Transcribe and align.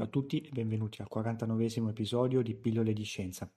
Ciao 0.00 0.08
a 0.08 0.12
tutti 0.12 0.40
e 0.40 0.48
benvenuti 0.50 1.02
al 1.02 1.08
49 1.08 1.90
episodio 1.90 2.40
di 2.40 2.54
Pillole 2.54 2.94
di 2.94 3.02
Scienza. 3.02 3.52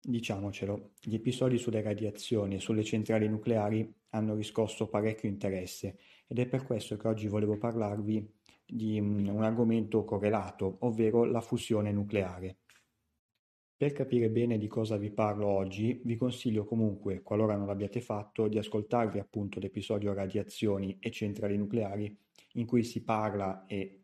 Diciamocelo, 0.00 0.92
gli 1.02 1.12
episodi 1.12 1.58
sulle 1.58 1.82
radiazioni 1.82 2.54
e 2.54 2.60
sulle 2.60 2.82
centrali 2.82 3.28
nucleari 3.28 3.86
hanno 4.08 4.34
riscosso 4.34 4.88
parecchio 4.88 5.28
interesse 5.28 5.98
ed 6.26 6.38
è 6.38 6.46
per 6.46 6.64
questo 6.64 6.96
che 6.96 7.06
oggi 7.06 7.28
volevo 7.28 7.58
parlarvi 7.58 8.26
di 8.64 8.98
mm, 9.02 9.28
un 9.28 9.42
argomento 9.42 10.02
correlato, 10.02 10.78
ovvero 10.80 11.24
la 11.24 11.42
fusione 11.42 11.92
nucleare. 11.92 12.60
Per 13.76 13.92
capire 13.92 14.30
bene 14.30 14.56
di 14.56 14.66
cosa 14.66 14.96
vi 14.96 15.10
parlo 15.10 15.46
oggi, 15.46 16.00
vi 16.04 16.16
consiglio 16.16 16.64
comunque, 16.64 17.20
qualora 17.20 17.54
non 17.54 17.66
l'abbiate 17.66 18.00
fatto, 18.00 18.48
di 18.48 18.56
ascoltarvi 18.56 19.18
appunto 19.18 19.60
l'episodio 19.60 20.14
Radiazioni 20.14 20.96
e 21.00 21.10
centrali 21.10 21.58
nucleari, 21.58 22.16
in 22.54 22.64
cui 22.64 22.82
si 22.82 23.04
parla 23.04 23.66
e 23.66 23.99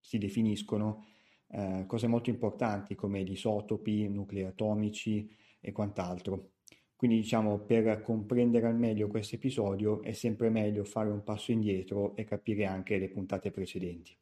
si 0.00 0.18
definiscono 0.18 1.06
eh, 1.48 1.84
cose 1.86 2.06
molto 2.06 2.30
importanti 2.30 2.94
come 2.94 3.22
gli 3.22 3.32
isotopi, 3.32 4.08
nuclei 4.08 4.44
atomici 4.44 5.30
e 5.60 5.72
quant'altro. 5.72 6.52
Quindi 6.94 7.18
diciamo 7.18 7.60
per 7.60 8.02
comprendere 8.02 8.66
al 8.66 8.76
meglio 8.76 9.06
questo 9.06 9.36
episodio 9.36 10.02
è 10.02 10.12
sempre 10.12 10.50
meglio 10.50 10.82
fare 10.82 11.08
un 11.10 11.22
passo 11.22 11.52
indietro 11.52 12.16
e 12.16 12.24
capire 12.24 12.64
anche 12.66 12.98
le 12.98 13.08
puntate 13.08 13.52
precedenti. 13.52 14.16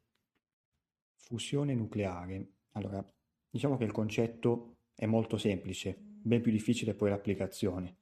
Fusione 1.15 1.73
nucleare. 1.73 2.51
Allora, 2.73 3.03
diciamo 3.49 3.77
che 3.77 3.83
il 3.83 3.91
concetto 3.91 4.77
è 4.93 5.07
molto 5.07 5.37
semplice, 5.37 5.97
ben 5.99 6.41
più 6.41 6.51
difficile 6.51 6.93
poi 6.93 7.09
l'applicazione. 7.09 7.97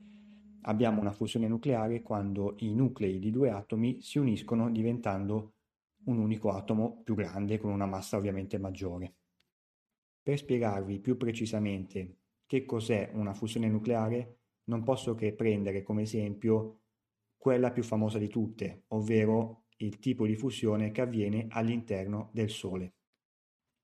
Abbiamo 0.63 0.99
una 0.99 1.13
fusione 1.13 1.47
nucleare 1.47 2.01
quando 2.01 2.55
i 2.59 2.73
nuclei 2.73 3.19
di 3.19 3.31
due 3.31 3.51
atomi 3.51 4.01
si 4.01 4.17
uniscono 4.17 4.69
diventando 4.69 5.54
un 6.05 6.17
unico 6.17 6.51
atomo 6.51 7.01
più 7.03 7.15
grande 7.15 7.57
con 7.57 7.71
una 7.71 7.85
massa 7.85 8.17
ovviamente 8.17 8.57
maggiore. 8.57 9.15
Per 10.21 10.37
spiegarvi 10.37 10.99
più 10.99 11.17
precisamente 11.17 12.17
che 12.45 12.65
cos'è 12.65 13.11
una 13.13 13.33
fusione 13.33 13.69
nucleare, 13.69 14.39
non 14.65 14.83
posso 14.83 15.15
che 15.15 15.33
prendere 15.33 15.83
come 15.83 16.03
esempio 16.03 16.81
quella 17.37 17.71
più 17.71 17.83
famosa 17.83 18.17
di 18.17 18.27
tutte, 18.27 18.85
ovvero 18.89 19.65
il 19.77 19.99
tipo 19.99 20.25
di 20.25 20.35
fusione 20.35 20.91
che 20.91 21.01
avviene 21.01 21.47
all'interno 21.49 22.29
del 22.33 22.49
Sole. 22.49 22.93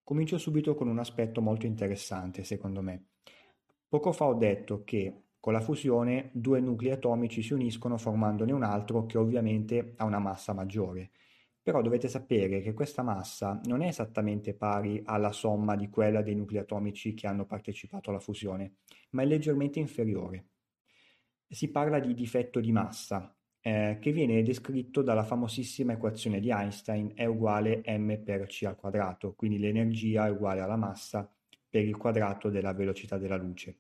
Comincio 0.04 0.38
subito 0.38 0.74
con 0.74 0.88
un 0.88 1.00
aspetto 1.00 1.42
molto 1.42 1.66
interessante, 1.66 2.44
secondo 2.44 2.82
me. 2.82 3.10
Poco 3.88 4.12
fa 4.12 4.26
ho 4.26 4.34
detto 4.34 4.84
che 4.84 5.26
con 5.40 5.54
la 5.54 5.62
fusione 5.62 6.30
due 6.34 6.60
nuclei 6.60 6.92
atomici 6.92 7.42
si 7.42 7.54
uniscono 7.54 7.98
formandone 7.98 8.52
un 8.52 8.64
altro 8.64 9.06
che 9.06 9.18
ovviamente 9.18 9.94
ha 9.98 10.06
una 10.06 10.20
massa 10.20 10.54
maggiore 10.54 11.12
però 11.62 11.82
dovete 11.82 12.08
sapere 12.08 12.62
che 12.62 12.74
questa 12.74 13.04
massa 13.04 13.60
non 13.66 13.82
è 13.82 13.88
esattamente 13.88 14.54
pari 14.54 15.02
alla 15.06 15.32
somma 15.32 15.76
di 15.76 15.90
quella 15.90 16.22
dei 16.22 16.36
nuclei 16.36 16.62
atomici 16.62 17.14
che 17.14 17.28
hanno 17.28 17.46
partecipato 17.46 18.10
alla 18.10 18.20
fusione, 18.20 18.78
ma 19.12 19.22
è 19.22 19.26
leggermente 19.26 19.80
inferiore. 19.80 20.46
Si 21.48 21.70
parla 21.70 22.00
di 22.00 22.14
difetto 22.14 22.60
di 22.60 22.72
massa, 22.72 23.36
eh, 23.60 23.98
che 24.02 24.12
viene 24.12 24.42
descritto 24.42 25.04
dalla 25.04 25.24
famosissima 25.24 25.94
equazione 25.94 26.40
di 26.40 26.50
Einstein 26.50 27.12
è 27.14 27.26
uguale 27.26 27.84
m 27.86 28.18
per 28.24 28.48
c 28.48 28.64
al 28.64 28.76
quadrato, 28.76 29.34
quindi 29.34 29.60
l'energia 29.60 30.26
è 30.26 30.32
uguale 30.32 30.62
alla 30.62 30.78
massa 30.78 31.32
per 31.70 31.84
il 31.84 31.96
quadrato 31.96 32.50
della 32.50 32.74
velocità 32.74 33.18
della 33.18 33.38
luce. 33.38 33.78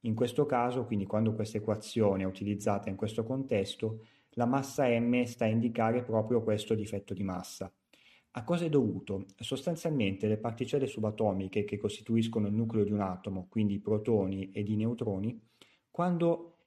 In 0.00 0.14
questo 0.14 0.46
caso, 0.46 0.84
quindi 0.84 1.06
quando 1.06 1.34
questa 1.34 1.58
equazione 1.58 2.22
è 2.22 2.26
utilizzata 2.26 2.88
in 2.88 2.96
questo 2.96 3.22
contesto, 3.22 4.06
la 4.34 4.46
massa 4.46 4.86
m 4.86 5.22
sta 5.24 5.44
a 5.44 5.48
indicare 5.48 6.02
proprio 6.02 6.42
questo 6.42 6.74
difetto 6.74 7.14
di 7.14 7.22
massa. 7.22 7.72
A 8.34 8.44
cosa 8.44 8.64
è 8.64 8.68
dovuto? 8.68 9.26
Sostanzialmente 9.36 10.28
le 10.28 10.38
particelle 10.38 10.86
subatomiche 10.86 11.64
che 11.64 11.78
costituiscono 11.78 12.46
il 12.46 12.54
nucleo 12.54 12.84
di 12.84 12.92
un 12.92 13.00
atomo, 13.00 13.46
quindi 13.48 13.74
i 13.74 13.80
protoni 13.80 14.50
ed 14.52 14.68
i 14.68 14.76
neutroni, 14.76 15.40
quando 15.90 16.58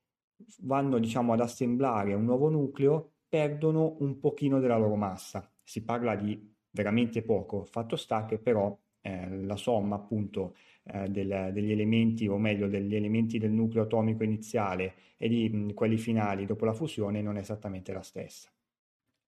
vanno 0.64 1.00
diciamo, 1.00 1.34
ad 1.34 1.40
assemblare 1.40 2.14
un 2.14 2.26
nuovo 2.26 2.50
nucleo 2.50 3.14
perdono 3.30 3.96
un 4.00 4.20
pochino 4.20 4.60
della 4.60 4.78
loro 4.78 4.96
massa. 4.96 5.50
Si 5.64 5.84
parla 5.84 6.16
di 6.16 6.54
veramente 6.70 7.24
poco, 7.24 7.64
fatto 7.66 7.96
sta 7.96 8.26
che 8.26 8.40
però 8.40 8.78
eh, 9.04 9.30
la 9.44 9.58
somma 9.58 9.96
appunto 9.96 10.56
eh, 10.86 11.10
del, 11.10 11.52
degli 11.54 11.72
elementi, 11.72 12.28
o 12.28 12.38
meglio 12.38 12.68
degli 12.68 12.96
elementi 12.96 13.38
del 13.38 13.52
nucleo 13.52 13.84
atomico 13.84 14.24
iniziale 14.24 14.96
e 15.18 15.28
di 15.28 15.50
mh, 15.50 15.74
quelli 15.74 15.98
finali 15.98 16.46
dopo 16.46 16.66
la 16.66 16.74
fusione 16.74 17.22
non 17.22 17.36
è 17.36 17.42
esattamente 17.42 17.92
la 17.94 18.02
stessa. 18.02 18.50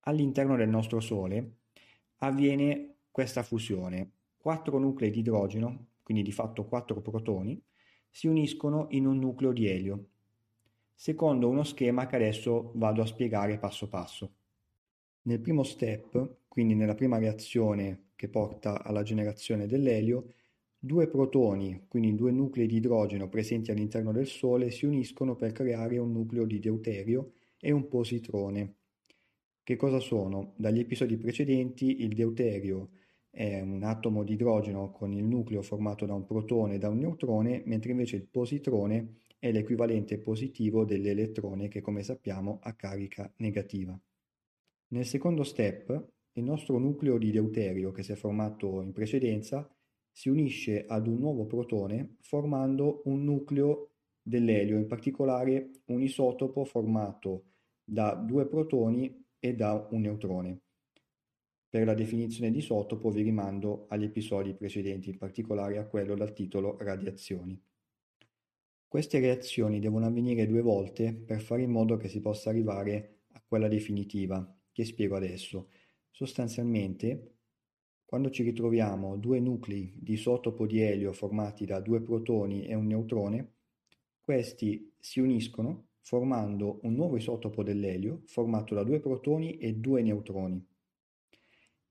All'interno 0.08 0.56
del 0.56 0.70
nostro 0.70 1.00
Sole 1.00 1.58
avviene 2.20 2.96
questa 3.12 3.44
fusione. 3.44 4.12
Quattro 4.38 4.78
nuclei 4.78 5.12
di 5.12 5.20
idrogeno, 5.20 5.88
quindi 6.04 6.24
di 6.24 6.32
fatto 6.32 6.66
quattro 6.66 7.02
protoni, 7.02 7.62
si 8.10 8.28
uniscono 8.28 8.88
in 8.92 9.08
un 9.08 9.18
nucleo 9.20 9.52
di 9.52 9.68
elio, 9.68 10.06
secondo 10.94 11.50
uno 11.50 11.64
schema 11.64 12.06
che 12.06 12.16
adesso 12.16 12.72
vado 12.76 13.02
a 13.02 13.06
spiegare 13.06 13.58
passo 13.58 13.90
passo. 13.90 14.36
Nel 15.24 15.42
primo 15.42 15.64
step, 15.64 16.38
quindi 16.48 16.76
nella 16.76 16.94
prima 16.94 17.18
reazione 17.18 18.05
che 18.16 18.30
porta 18.30 18.84
alla 18.84 19.04
generazione 19.04 19.68
dell'elio, 19.68 20.28
Due 20.86 21.08
protoni, 21.08 21.86
quindi 21.88 22.14
due 22.14 22.32
nuclei 22.32 22.68
di 22.68 22.76
idrogeno 22.76 23.28
presenti 23.28 23.72
all'interno 23.72 24.12
del 24.12 24.28
Sole, 24.28 24.70
si 24.70 24.86
uniscono 24.86 25.36
per 25.36 25.52
creare 25.52 25.98
un 25.98 26.12
nucleo 26.12 26.46
di 26.46 26.60
deuterio 26.60 27.32
e 27.60 27.72
un 27.72 27.88
positrone. 27.88 28.76
Che 29.64 29.76
cosa 29.78 30.00
sono? 30.00 30.54
Dagli 30.56 30.78
episodi 30.78 31.18
precedenti 31.18 32.04
il 32.04 32.14
deuterio 32.14 32.90
è 33.32 33.62
un 33.62 33.82
atomo 33.82 34.24
di 34.24 34.34
idrogeno 34.34 34.92
con 34.92 35.12
il 35.12 35.24
nucleo 35.24 35.64
formato 35.64 36.06
da 36.06 36.14
un 36.14 36.24
protone 36.24 36.76
e 36.76 36.78
da 36.78 36.90
un 36.90 37.00
neutrone, 37.00 37.64
mentre 37.66 37.90
invece 37.90 38.18
il 38.18 38.28
positrone 38.28 39.22
è 39.40 39.52
l'equivalente 39.52 40.20
positivo 40.20 40.86
dell'elettrone 40.86 41.68
che 41.68 41.82
come 41.82 42.04
sappiamo 42.04 42.60
ha 42.62 42.76
carica 42.76 43.34
negativa. 43.38 44.00
Nel 44.90 45.06
secondo 45.08 45.44
step, 45.44 46.12
il 46.38 46.44
nostro 46.44 46.78
nucleo 46.78 47.18
di 47.18 47.32
deuterio 47.32 47.92
che 47.92 48.04
si 48.04 48.12
è 48.12 48.16
formato 48.16 48.82
in 48.82 48.92
precedenza 48.92 49.70
si 50.12 50.30
unisce 50.30 50.86
ad 50.86 51.08
un 51.08 51.18
nuovo 51.18 51.46
protone 51.46 52.16
formando 52.22 53.02
un 53.06 53.24
nucleo 53.24 53.92
dell'elio, 54.22 54.78
in 54.78 54.88
particolare 54.88 55.72
un 55.86 56.02
isotopo 56.02 56.66
formato 56.66 57.52
da 57.84 58.16
due 58.16 58.48
protoni 58.48 59.24
e 59.40 59.56
da 59.56 59.88
un 59.92 60.02
neutrone. 60.02 60.60
Per 61.70 61.86
la 61.86 61.94
definizione 61.94 62.52
di 62.52 62.58
isotopo 62.58 63.12
vi 63.12 63.22
rimando 63.22 63.86
agli 63.90 64.06
episodi 64.06 64.54
precedenti, 64.54 65.10
in 65.10 65.18
particolare 65.18 65.78
a 65.78 65.86
quello 65.86 66.16
dal 66.16 66.34
titolo 66.34 66.78
Radiazioni. 66.80 67.62
Queste 68.88 69.20
reazioni 69.20 69.80
devono 69.80 70.06
avvenire 70.06 70.48
due 70.48 70.62
volte 70.62 71.14
per 71.14 71.42
fare 71.42 71.64
in 71.64 71.72
modo 71.72 71.98
che 71.98 72.08
si 72.08 72.22
possa 72.22 72.50
arrivare 72.50 73.24
a 73.34 73.44
quella 73.46 73.68
definitiva, 73.68 74.50
che 74.72 74.86
spiego 74.86 75.16
adesso. 75.16 75.70
Sostanzialmente 76.18 77.40
quando 78.06 78.30
ci 78.30 78.42
ritroviamo 78.42 79.18
due 79.18 79.42
nuclei 79.42 79.94
di 79.98 80.14
isotopo 80.14 80.66
di 80.66 80.80
elio 80.80 81.12
formati 81.12 81.66
da 81.66 81.82
due 81.82 82.02
protoni 82.02 82.66
e 82.66 82.74
un 82.74 82.86
neutrone, 82.88 83.56
questi 84.22 84.94
si 84.98 85.20
uniscono 85.20 85.88
formando 86.00 86.80
un 86.84 86.94
nuovo 86.94 87.18
isotopo 87.18 87.64
dell'elio 87.64 88.22
formato 88.28 88.74
da 88.74 88.84
due 88.84 89.02
protoni 89.02 89.58
e 89.58 89.74
due 89.74 90.04
neutroni. 90.04 90.66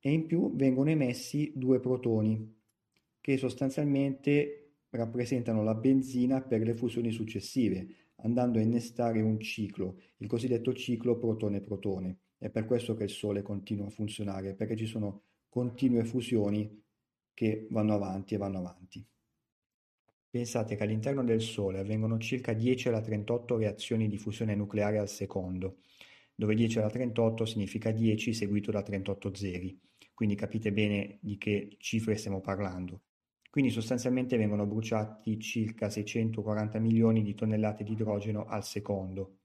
E 0.00 0.10
in 0.10 0.24
più 0.24 0.56
vengono 0.56 0.88
emessi 0.88 1.52
due 1.54 1.78
protoni 1.78 2.62
che 3.20 3.36
sostanzialmente 3.36 4.76
rappresentano 4.88 5.62
la 5.62 5.74
benzina 5.74 6.40
per 6.40 6.62
le 6.62 6.72
fusioni 6.72 7.10
successive, 7.10 8.12
andando 8.22 8.58
a 8.58 8.62
innestare 8.62 9.20
un 9.20 9.38
ciclo, 9.38 10.00
il 10.16 10.28
cosiddetto 10.28 10.72
ciclo 10.72 11.18
protone-protone. 11.18 12.20
È 12.38 12.50
per 12.50 12.64
questo 12.64 12.94
che 12.94 13.04
il 13.04 13.10
Sole 13.10 13.42
continua 13.42 13.86
a 13.86 13.90
funzionare, 13.90 14.54
perché 14.54 14.76
ci 14.76 14.86
sono 14.86 15.22
continue 15.48 16.04
fusioni 16.04 16.82
che 17.32 17.66
vanno 17.70 17.94
avanti 17.94 18.34
e 18.34 18.38
vanno 18.38 18.58
avanti. 18.58 19.04
Pensate 20.30 20.74
che 20.74 20.82
all'interno 20.82 21.22
del 21.22 21.40
Sole 21.40 21.78
avvengono 21.78 22.18
circa 22.18 22.52
10 22.52 22.88
alla 22.88 23.00
38 23.00 23.56
reazioni 23.56 24.08
di 24.08 24.18
fusione 24.18 24.56
nucleare 24.56 24.98
al 24.98 25.08
secondo, 25.08 25.76
dove 26.34 26.56
10 26.56 26.78
alla 26.78 26.90
38 26.90 27.44
significa 27.44 27.92
10 27.92 28.34
seguito 28.34 28.72
da 28.72 28.82
38 28.82 29.34
zeri, 29.34 29.80
quindi 30.12 30.34
capite 30.34 30.72
bene 30.72 31.18
di 31.20 31.38
che 31.38 31.76
cifre 31.78 32.16
stiamo 32.16 32.40
parlando. 32.40 33.02
Quindi 33.48 33.70
sostanzialmente 33.70 34.36
vengono 34.36 34.66
bruciati 34.66 35.38
circa 35.38 35.88
640 35.88 36.80
milioni 36.80 37.22
di 37.22 37.34
tonnellate 37.34 37.84
di 37.84 37.92
idrogeno 37.92 38.46
al 38.46 38.64
secondo. 38.64 39.38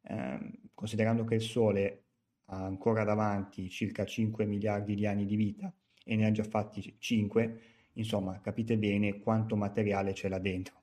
Eh, 0.00 0.60
considerando 0.72 1.24
che 1.24 1.34
il 1.34 1.42
Sole 1.42 2.04
ha 2.50 2.64
ancora 2.64 3.04
davanti 3.04 3.68
circa 3.68 4.04
5 4.04 4.44
miliardi 4.44 4.94
di 4.94 5.06
anni 5.06 5.24
di 5.24 5.36
vita 5.36 5.72
e 6.04 6.16
ne 6.16 6.26
ha 6.26 6.30
già 6.32 6.42
fatti 6.42 6.96
5, 6.98 7.60
insomma 7.94 8.40
capite 8.40 8.76
bene 8.76 9.20
quanto 9.20 9.54
materiale 9.54 10.12
c'è 10.12 10.28
là 10.28 10.38
dentro. 10.38 10.78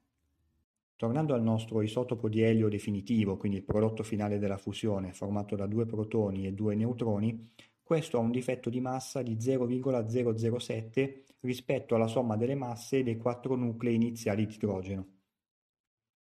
Tornando 0.96 1.34
al 1.34 1.44
nostro 1.44 1.82
isotopo 1.82 2.30
di 2.30 2.42
elio 2.42 2.70
definitivo, 2.70 3.38
quindi 3.38 3.58
il 3.58 3.64
prodotto 3.64 4.02
finale 4.02 4.40
della 4.40 4.58
fusione, 4.58 5.14
formato 5.14 5.56
da 5.56 5.68
due 5.68 5.86
protoni 5.86 6.48
e 6.48 6.54
due 6.54 6.74
neutroni, 6.74 7.52
questo 7.84 8.18
ha 8.18 8.22
un 8.22 8.32
difetto 8.32 8.70
di 8.70 8.80
massa 8.80 9.22
di 9.22 9.40
0,007 9.40 11.24
rispetto 11.42 11.96
alla 11.96 12.08
somma 12.08 12.36
delle 12.36 12.56
masse 12.56 13.04
dei 13.04 13.18
quattro 13.18 13.56
nuclei 13.56 13.96
iniziali 13.96 14.46
di 14.46 14.56
idrogeno. 14.56 15.08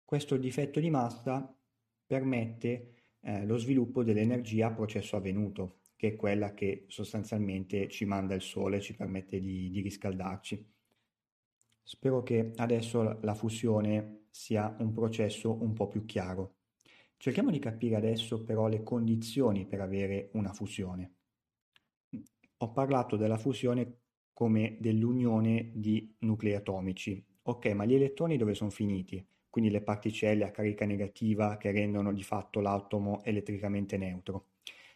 Questo 0.04 0.36
difetto 0.36 0.80
di 0.80 0.90
massa 0.90 1.54
permette 2.06 2.95
eh, 3.26 3.44
lo 3.44 3.56
sviluppo 3.56 4.04
dell'energia 4.04 4.68
a 4.68 4.72
processo 4.72 5.16
avvenuto, 5.16 5.80
che 5.96 6.08
è 6.08 6.16
quella 6.16 6.54
che 6.54 6.84
sostanzialmente 6.86 7.88
ci 7.88 8.04
manda 8.04 8.34
il 8.34 8.40
Sole, 8.40 8.80
ci 8.80 8.94
permette 8.94 9.40
di, 9.40 9.68
di 9.68 9.80
riscaldarci. 9.80 10.72
Spero 11.82 12.22
che 12.22 12.52
adesso 12.56 13.18
la 13.20 13.34
fusione 13.34 14.26
sia 14.30 14.76
un 14.78 14.92
processo 14.92 15.60
un 15.60 15.72
po' 15.72 15.88
più 15.88 16.04
chiaro. 16.04 16.58
Cerchiamo 17.16 17.50
di 17.50 17.58
capire 17.58 17.96
adesso 17.96 18.44
però 18.44 18.68
le 18.68 18.84
condizioni 18.84 19.66
per 19.66 19.80
avere 19.80 20.30
una 20.34 20.52
fusione. 20.52 21.14
Ho 22.58 22.70
parlato 22.70 23.16
della 23.16 23.38
fusione 23.38 24.02
come 24.32 24.76
dell'unione 24.78 25.72
di 25.74 26.14
nuclei 26.20 26.54
atomici. 26.54 27.24
Ok, 27.42 27.66
ma 27.72 27.84
gli 27.84 27.94
elettroni 27.94 28.36
dove 28.36 28.54
sono 28.54 28.70
finiti? 28.70 29.24
Quindi 29.56 29.72
le 29.72 29.80
particelle 29.80 30.44
a 30.44 30.50
carica 30.50 30.84
negativa 30.84 31.56
che 31.56 31.70
rendono 31.70 32.12
di 32.12 32.22
fatto 32.22 32.60
l'atomo 32.60 33.24
elettricamente 33.24 33.96
neutro. 33.96 34.48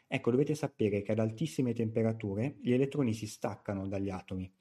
Ecco, 0.06 0.30
dovete 0.30 0.54
sapere 0.54 1.00
che 1.00 1.12
ad 1.12 1.18
altissime 1.18 1.72
temperature 1.72 2.56
gli 2.60 2.74
elettroni 2.74 3.14
si 3.14 3.26
staccano 3.26 3.88
dagli 3.88 4.10
atomi. 4.10 4.52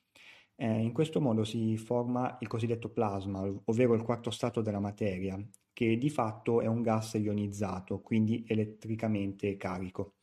Eh, 0.55 0.79
in 0.79 0.93
questo 0.93 1.19
modo 1.19 1.43
si 1.43 1.75
forma 1.75 2.37
il 2.39 2.47
cosiddetto 2.47 2.87
plasma, 2.87 3.41
ovvero 3.41 3.93
il 3.93 4.03
quarto 4.03 4.31
stato 4.31 4.61
della 4.61 4.79
materia, 4.79 5.37
che 5.73 5.97
di 5.97 6.09
fatto 6.09 6.61
è 6.61 6.65
un 6.65 6.81
gas 6.81 7.15
ionizzato, 7.15 7.99
quindi 7.99 8.45
elettricamente 8.47 9.57
carico. 9.57 10.13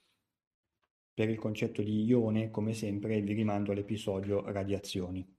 Per 1.12 1.28
il 1.28 1.36
concetto 1.38 1.82
di 1.82 2.02
ione, 2.04 2.50
come 2.50 2.72
sempre, 2.72 3.20
vi 3.20 3.34
rimando 3.34 3.72
all'episodio 3.72 4.42
radiazioni. 4.50 5.35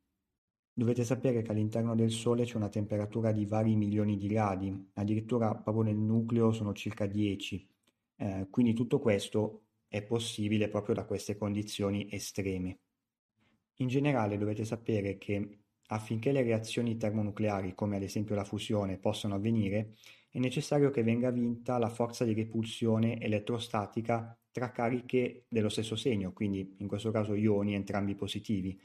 Dovete 0.78 1.04
sapere 1.04 1.42
che 1.42 1.50
all'interno 1.50 1.96
del 1.96 2.12
Sole 2.12 2.44
c'è 2.44 2.56
una 2.56 2.70
temperatura 2.70 3.32
di 3.32 3.48
vari 3.48 3.76
milioni 3.76 4.16
di 4.16 4.28
gradi, 4.28 4.90
addirittura 4.94 5.56
proprio 5.56 5.86
nel 5.86 5.96
nucleo 5.96 6.52
sono 6.52 6.72
circa 6.74 7.08
10. 7.08 7.68
Eh, 8.16 8.48
quindi 8.52 8.76
tutto 8.76 9.00
questo 9.00 9.64
è 9.88 10.04
possibile 10.04 10.70
proprio 10.70 10.94
da 10.94 11.06
queste 11.06 11.36
condizioni 11.36 12.08
estreme. 12.12 12.78
In 13.78 13.88
generale 13.88 14.38
dovete 14.38 14.66
sapere 14.66 15.18
che 15.18 15.62
affinché 15.88 16.32
le 16.32 16.44
reazioni 16.44 16.96
termonucleari, 16.96 17.74
come 17.74 17.96
ad 17.96 18.04
esempio 18.04 18.36
la 18.36 18.44
fusione, 18.44 19.00
possano 19.00 19.34
avvenire, 19.34 19.96
è 20.30 20.38
necessario 20.38 20.92
che 20.92 21.02
venga 21.02 21.32
vinta 21.32 21.80
la 21.80 21.90
forza 21.90 22.24
di 22.24 22.36
repulsione 22.36 23.20
elettrostatica 23.20 24.38
tra 24.52 24.72
cariche 24.72 25.46
dello 25.50 25.70
stesso 25.70 25.96
segno, 25.96 26.34
quindi 26.34 26.76
in 26.78 26.88
questo 26.88 27.10
caso 27.10 27.34
ioni 27.34 27.74
entrambi 27.74 28.14
positivi. 28.14 28.80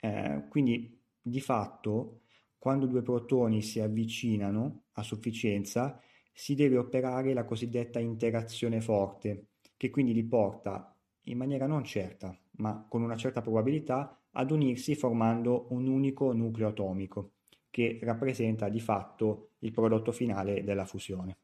Eh, 0.00 0.44
quindi 0.50 1.00
di 1.26 1.40
fatto 1.40 2.20
quando 2.58 2.86
due 2.86 3.02
protoni 3.02 3.62
si 3.62 3.80
avvicinano 3.80 4.84
a 4.92 5.02
sufficienza 5.02 6.00
si 6.32 6.54
deve 6.54 6.76
operare 6.76 7.32
la 7.32 7.44
cosiddetta 7.44 7.98
interazione 7.98 8.80
forte, 8.80 9.48
che 9.76 9.90
quindi 9.90 10.12
li 10.12 10.24
porta 10.24 10.94
in 11.24 11.38
maniera 11.38 11.66
non 11.66 11.84
certa, 11.84 12.36
ma 12.56 12.86
con 12.88 13.02
una 13.02 13.16
certa 13.16 13.40
probabilità, 13.40 14.20
ad 14.32 14.50
unirsi 14.50 14.94
formando 14.94 15.66
un 15.70 15.86
unico 15.86 16.32
nucleo 16.32 16.68
atomico, 16.68 17.32
che 17.70 17.98
rappresenta 18.02 18.68
di 18.68 18.80
fatto 18.80 19.50
il 19.60 19.70
prodotto 19.70 20.12
finale 20.12 20.64
della 20.64 20.84
fusione 20.84 21.38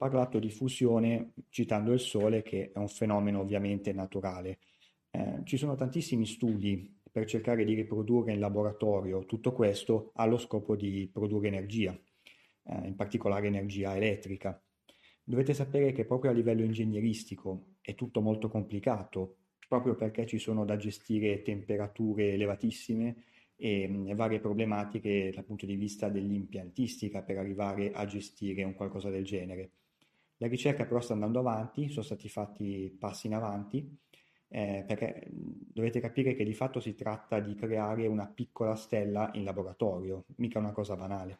parlato 0.00 0.38
di 0.38 0.48
fusione 0.48 1.34
citando 1.50 1.92
il 1.92 2.00
Sole, 2.00 2.40
che 2.40 2.72
è 2.72 2.78
un 2.78 2.88
fenomeno 2.88 3.40
ovviamente 3.40 3.92
naturale. 3.92 4.60
Eh, 5.10 5.42
ci 5.44 5.58
sono 5.58 5.74
tantissimi 5.74 6.24
studi 6.24 6.99
per 7.10 7.26
cercare 7.26 7.64
di 7.64 7.74
riprodurre 7.74 8.32
in 8.32 8.40
laboratorio 8.40 9.24
tutto 9.24 9.52
questo 9.52 10.12
allo 10.14 10.38
scopo 10.38 10.76
di 10.76 11.08
produrre 11.12 11.48
energia, 11.48 11.98
eh, 12.64 12.86
in 12.86 12.94
particolare 12.96 13.46
energia 13.46 13.96
elettrica. 13.96 14.62
Dovete 15.22 15.54
sapere 15.54 15.92
che 15.92 16.04
proprio 16.04 16.30
a 16.30 16.34
livello 16.34 16.64
ingegneristico 16.64 17.76
è 17.80 17.94
tutto 17.94 18.20
molto 18.20 18.48
complicato, 18.48 19.36
proprio 19.68 19.94
perché 19.94 20.26
ci 20.26 20.38
sono 20.38 20.64
da 20.64 20.76
gestire 20.76 21.42
temperature 21.42 22.32
elevatissime 22.32 23.24
e, 23.56 23.82
e 24.06 24.14
varie 24.14 24.40
problematiche 24.40 25.30
dal 25.34 25.44
punto 25.44 25.66
di 25.66 25.76
vista 25.76 26.08
dell'impiantistica 26.08 27.22
per 27.22 27.38
arrivare 27.38 27.92
a 27.92 28.04
gestire 28.06 28.64
un 28.64 28.74
qualcosa 28.74 29.10
del 29.10 29.24
genere. 29.24 29.70
La 30.38 30.48
ricerca 30.48 30.86
però 30.86 31.00
sta 31.00 31.12
andando 31.12 31.38
avanti, 31.40 31.90
sono 31.90 32.04
stati 32.04 32.28
fatti 32.28 32.96
passi 32.98 33.26
in 33.26 33.34
avanti, 33.34 33.98
eh, 34.50 34.84
perché 34.86 35.26
dovete 35.30 36.00
capire 36.00 36.34
che 36.34 36.44
di 36.44 36.54
fatto 36.54 36.80
si 36.80 36.94
tratta 36.94 37.40
di 37.40 37.54
creare 37.54 38.06
una 38.06 38.26
piccola 38.26 38.74
stella 38.74 39.30
in 39.34 39.44
laboratorio, 39.44 40.24
mica 40.36 40.58
una 40.58 40.72
cosa 40.72 40.96
banale. 40.96 41.38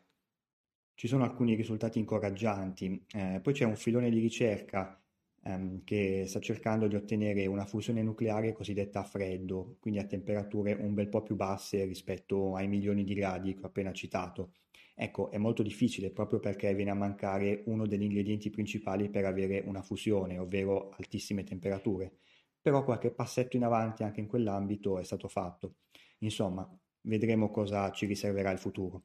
Ci 0.95 1.09
sono 1.09 1.25
alcuni 1.25 1.55
risultati 1.55 1.99
incoraggianti, 1.99 3.05
eh, 3.15 3.41
poi 3.43 3.53
c'è 3.53 3.65
un 3.65 3.77
filone 3.77 4.11
di 4.11 4.21
ricerca 4.21 5.01
ehm, 5.45 5.83
che 5.85 6.25
sta 6.27 6.41
cercando 6.41 6.87
di 6.87 6.95
ottenere 6.95 7.47
una 7.47 7.65
fusione 7.65 8.03
nucleare 8.03 8.53
cosiddetta 8.53 9.01
a 9.01 9.05
freddo, 9.05 9.77
quindi 9.81 9.99
a 9.99 10.05
temperature 10.05 10.73
un 10.75 10.95
bel 10.95 11.09
po' 11.09 11.23
più 11.23 11.37
basse 11.37 11.85
rispetto 11.85 12.55
ai 12.55 12.69
milioni 12.69 13.05
di 13.05 13.15
gradi 13.15 13.55
che 13.55 13.63
ho 13.63 13.67
appena 13.67 13.93
citato. 13.93 14.53
Ecco, 14.95 15.31
è 15.31 15.39
molto 15.39 15.63
difficile 15.63 16.11
proprio 16.11 16.41
perché 16.41 16.75
viene 16.75 16.91
a 16.91 16.95
mancare 16.95 17.63
uno 17.67 17.87
degli 17.87 18.03
ingredienti 18.03 18.51
principali 18.51 19.09
per 19.09 19.25
avere 19.25 19.63
una 19.65 19.83
fusione, 19.83 20.39
ovvero 20.39 20.91
altissime 20.99 21.43
temperature. 21.43 22.13
Però 22.63 22.85
qualche 22.85 23.11
passetto 23.11 23.57
in 23.57 23.65
avanti 23.65 24.03
anche 24.03 24.21
in 24.21 24.27
quell'ambito 24.27 24.99
è 24.99 25.05
stato 25.05 25.29
fatto. 25.29 25.77
Insomma, 26.19 26.69
vedremo 27.03 27.51
cosa 27.51 27.91
ci 27.91 28.07
riserverà 28.07 28.51
il 28.51 28.59
futuro. 28.59 29.03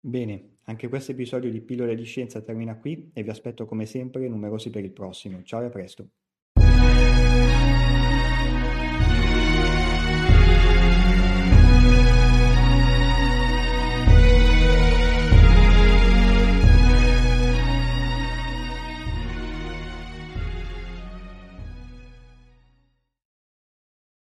Bene, 0.00 0.58
anche 0.64 0.88
questo 0.88 1.12
episodio 1.12 1.50
di 1.50 1.60
Pillole 1.60 1.94
di 1.94 2.04
Scienza 2.04 2.40
termina 2.42 2.76
qui 2.76 3.10
e 3.12 3.22
vi 3.22 3.30
aspetto 3.30 3.66
come 3.66 3.86
sempre 3.86 4.28
numerosi 4.28 4.70
per 4.70 4.84
il 4.84 4.92
prossimo. 4.92 5.42
Ciao 5.42 5.62
e 5.62 5.66
a 5.66 5.70
presto! 5.70 6.08